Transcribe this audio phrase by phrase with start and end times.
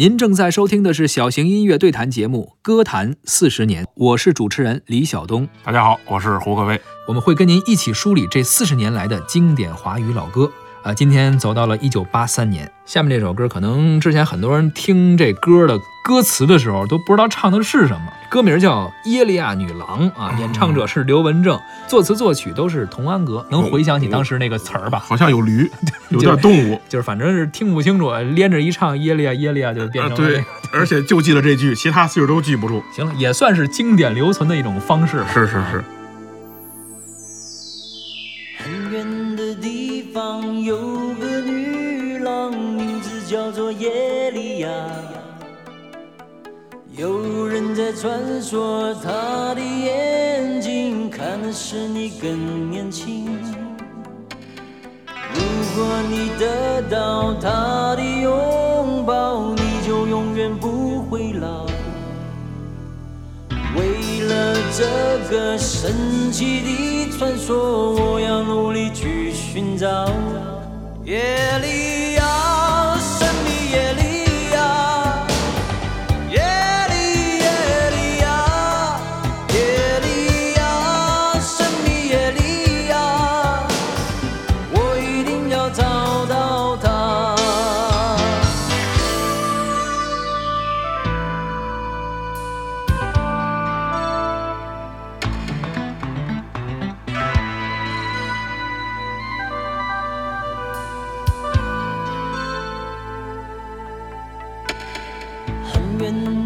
[0.00, 5.46] 您正在收听的是小型音乐对谈节目《歌坛四十年》，我是主持人李晓东。
[5.62, 6.80] 大家好，我是胡可飞。
[7.06, 10.50] 我们会跟您一起梳理这四十年来的经典华语老歌。
[10.82, 18.06] 啊，今天走到了一九八三年，下面这首歌可能之前很多人听这歌的歌词的时候都不知道唱的是什么。
[18.30, 23.44] 歌名叫《耶利亚女郎》啊，演唱者是刘文正，作词作曲都是童安格。
[23.50, 24.98] 能回想起当时那个词儿吧？
[24.98, 25.70] 好像有驴，
[26.08, 32.82] 有点动物，就是反正是听不清楚，连着一唱耶利亚耶利亚就变成对，而且就记得这句，其他字都记不住。
[32.96, 35.22] 行了，也算是经典留存的一种方式。
[35.30, 35.84] 是是是。
[43.30, 44.68] 叫做耶利亚。
[46.96, 53.38] 有人在传说，她的眼睛看的是你更年轻。
[55.32, 55.40] 如
[55.76, 61.66] 果你得到她的拥抱，你就永远不会老。
[63.76, 70.10] 为了这个神奇的传说，我要努力去寻找
[71.04, 72.09] 耶利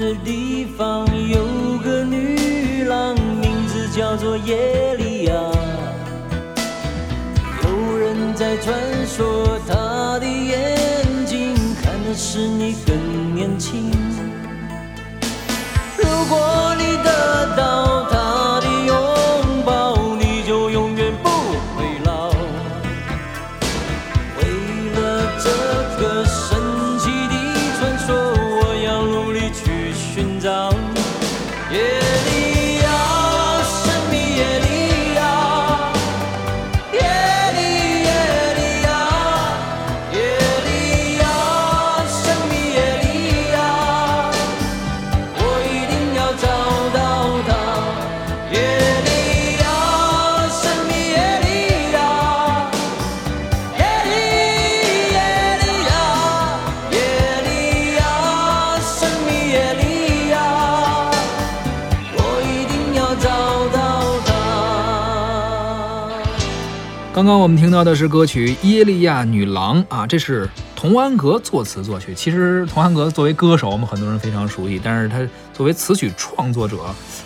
[0.00, 1.44] 的地方有
[1.84, 5.34] 个女郎，名字叫做耶利亚。
[7.62, 8.74] 有人在传
[9.06, 13.90] 说，她的眼睛看的是你更年轻。
[15.98, 16.59] 如果
[67.20, 72.14] 刚刚我们听到的是歌曲《耶利亚女郎》啊，这是童安格作词作曲。
[72.14, 75.20] 其实童安格作为歌手，我们很多人非常熟悉，但是他
[75.52, 76.78] 作为词曲创作者，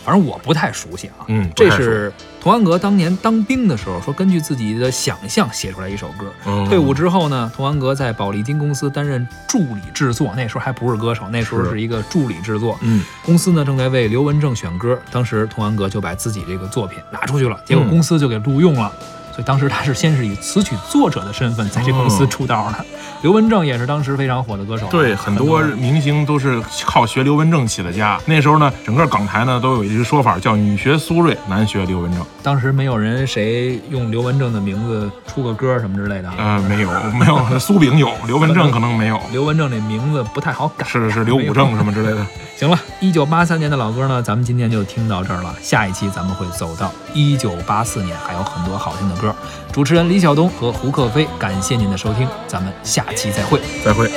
[0.04, 1.22] 反正我不太熟悉啊。
[1.28, 6.26] 嗯这是童安格当年当兵的时候，说根据自己的想象写出来一首歌。
[6.44, 12.76] 嗯退伍之后呢，童安格在宝丽金公司担任助理制作，那时候还不是歌手，那时候是是一个助理制作。
[12.80, 18.92] 嗯，公司呢正在为刘文正选歌，当时童安格就把自己这个作品拿出去了，结果嗯公司就给录用了。
[19.34, 22.84] 所以当时他是先是以词曲作者的身份在这公司哦出道的。
[23.20, 28.20] 刘文正也是当时非常火的歌手啊，对，很多明星都是靠学刘文正起的家。
[28.26, 36.28] 那时候呢，整个港台呢都有一句说法，叫“女学苏芮，男学刘文正当时没有人谁用刘文正的名字出个歌什么之类的”。
[36.30, 36.34] 啊。
[36.38, 39.18] 呃，没有，没有，苏炳有，刘文正可能没有。
[39.32, 42.24] 刘文正这名字不太好改，是是刘武正什么之类的。
[42.56, 45.54] 行了，一九八三年的老歌呢，咱们今天就听到这儿了。
[45.62, 49.23] 下一期咱们会走到一九八四年，还有很多好听的歌。
[49.72, 53.60] 主持人李晓东和胡克飞，感谢您的收听，咱们下期再会。
[53.84, 54.10] 再会。